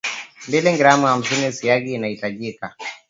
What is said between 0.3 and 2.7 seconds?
mbili gram hamsini siagi itahitajika